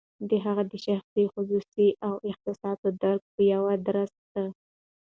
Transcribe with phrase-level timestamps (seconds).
[0.29, 4.43] د هغه د شخصي خواصو او احساساتو درک په یوه درسته